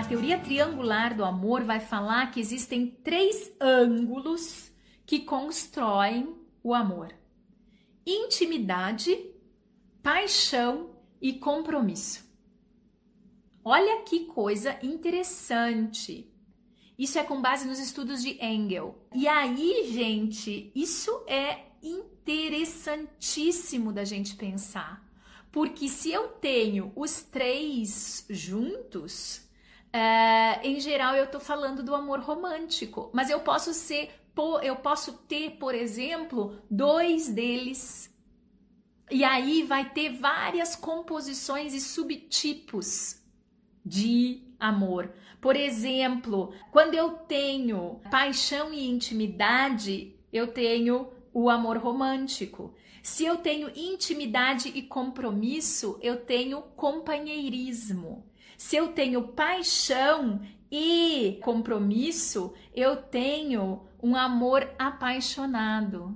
[0.00, 4.72] a teoria triangular do amor vai falar que existem três ângulos
[5.04, 7.14] que constroem o amor:
[8.06, 9.14] intimidade,
[10.02, 12.26] paixão e compromisso.
[13.62, 16.32] Olha que coisa interessante.
[16.98, 19.06] Isso é com base nos estudos de Engel.
[19.14, 25.06] E aí, gente, isso é interessantíssimo da gente pensar.
[25.52, 29.49] Porque se eu tenho os três juntos,
[29.94, 33.10] uh, em geral eu estou falando do amor romântico.
[33.12, 34.10] Mas eu posso ser,
[34.62, 38.14] eu posso ter, por exemplo, dois deles.
[39.10, 43.20] E aí vai ter várias composições e subtipos
[43.84, 45.12] de amor.
[45.40, 52.74] Por exemplo, quando eu tenho paixão e intimidade, eu tenho o amor romântico.
[53.02, 58.29] Se eu tenho intimidade e compromisso, eu tenho companheirismo.
[58.60, 66.14] Se eu tenho paixão e compromisso, eu tenho um amor apaixonado.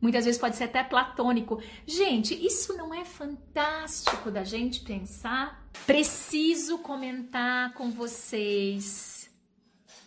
[0.00, 1.60] Muitas vezes pode ser até platônico.
[1.84, 5.68] Gente, isso não é fantástico da gente pensar?
[5.84, 9.28] Preciso comentar com vocês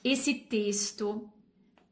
[0.01, 1.29] esse texto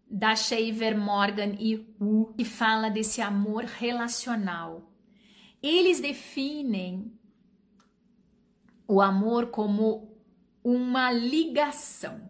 [0.09, 4.89] da Shaver Morgan e Wu, que fala desse amor relacional.
[5.61, 7.11] Eles definem
[8.87, 10.17] o amor como
[10.63, 12.29] uma ligação.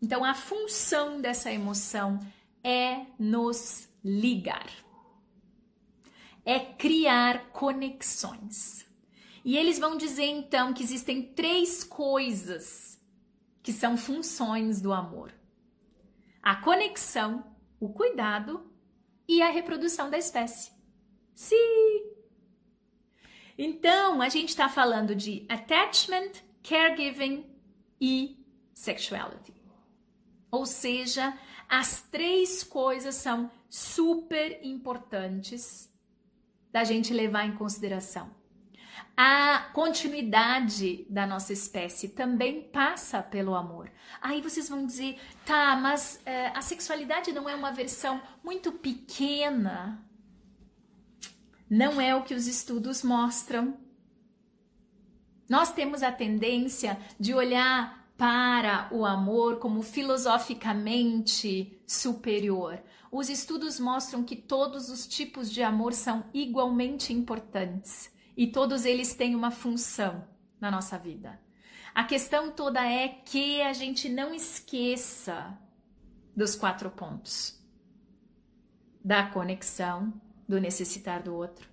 [0.00, 2.18] Então, a função dessa emoção
[2.62, 4.66] é nos ligar
[6.44, 8.86] é criar conexões.
[9.44, 13.00] E eles vão dizer então que existem três coisas
[13.62, 15.32] que são funções do amor:
[16.42, 17.44] a conexão,
[17.80, 18.70] o cuidado
[19.26, 20.72] e a reprodução da espécie.
[21.34, 22.11] Sim!
[23.64, 26.32] Então, a gente está falando de attachment,
[26.64, 27.46] caregiving
[28.00, 29.54] e sexuality.
[30.50, 35.88] Ou seja, as três coisas são super importantes
[36.72, 38.34] da gente levar em consideração.
[39.16, 43.88] A continuidade da nossa espécie também passa pelo amor.
[44.20, 50.04] Aí vocês vão dizer, tá, mas é, a sexualidade não é uma versão muito pequena?
[51.72, 53.78] Não é o que os estudos mostram.
[55.48, 62.78] Nós temos a tendência de olhar para o amor como filosoficamente superior.
[63.10, 69.14] Os estudos mostram que todos os tipos de amor são igualmente importantes e todos eles
[69.14, 70.28] têm uma função
[70.60, 71.40] na nossa vida.
[71.94, 75.58] A questão toda é que a gente não esqueça
[76.36, 77.58] dos quatro pontos:
[79.02, 80.12] da conexão,
[80.48, 81.68] do necessitar do outro,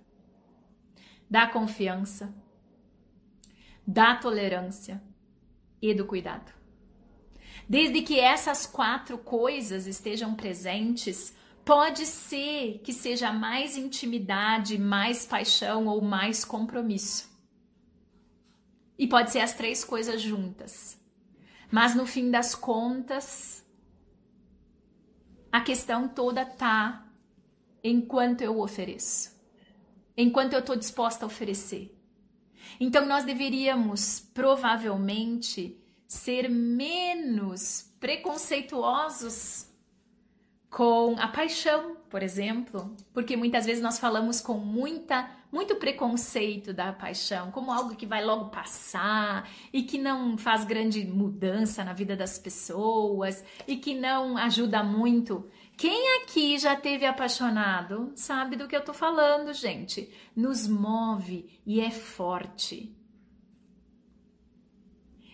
[1.28, 2.34] da confiança,
[3.86, 5.02] da tolerância
[5.80, 6.52] e do cuidado.
[7.68, 15.86] Desde que essas quatro coisas estejam presentes, pode ser que seja mais intimidade, mais paixão
[15.86, 17.30] ou mais compromisso.
[18.98, 21.00] E pode ser as três coisas juntas.
[21.70, 23.64] Mas no fim das contas,
[25.52, 27.06] a questão toda tá
[27.82, 29.36] enquanto eu ofereço,
[30.16, 31.96] enquanto eu estou disposta a oferecer.
[32.78, 39.68] Então nós deveríamos provavelmente ser menos preconceituosos
[40.70, 46.92] com a paixão, por exemplo, porque muitas vezes nós falamos com muita muito preconceito da
[46.92, 52.16] paixão, como algo que vai logo passar e que não faz grande mudança na vida
[52.16, 55.50] das pessoas e que não ajuda muito.
[55.76, 60.12] Quem aqui já teve apaixonado sabe do que eu tô falando, gente.
[60.36, 62.94] Nos move e é forte.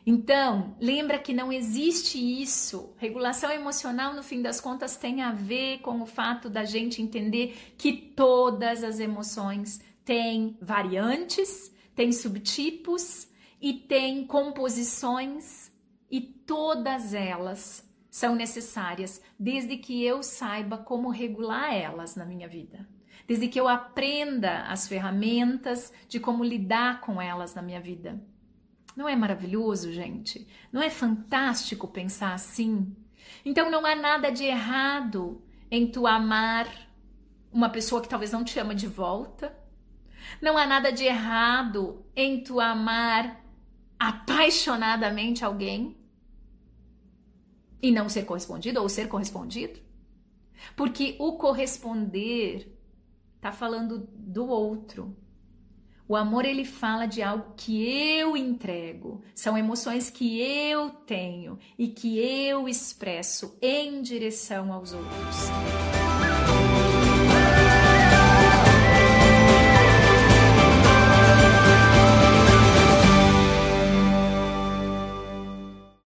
[0.08, 2.94] Então, lembra que não existe isso.
[2.96, 7.74] Regulação emocional, no fim das contas, tem a ver com o fato da gente entender
[7.76, 13.26] que todas as emoções têm variantes, têm subtipos
[13.60, 15.72] e têm composições
[16.08, 22.88] e todas elas são necessárias, desde que eu saiba como regular elas na minha vida.
[23.26, 28.22] Desde que eu aprenda as ferramentas de como lidar com elas na minha vida.
[28.96, 30.48] Não é maravilhoso, gente?
[30.72, 32.96] Não é fantástico pensar assim?
[33.44, 36.66] Então não há nada de errado em tu amar
[37.52, 39.54] uma pessoa que talvez não te ama de volta.
[40.40, 43.44] Não há nada de errado em tu amar
[43.98, 45.96] apaixonadamente alguém
[47.82, 49.78] e não ser correspondido ou ser correspondido?
[50.74, 52.74] Porque o corresponder
[53.36, 55.14] está falando do outro.
[56.08, 61.88] O amor ele fala de algo que eu entrego, são emoções que eu tenho e
[61.88, 65.95] que eu expresso em direção aos outros.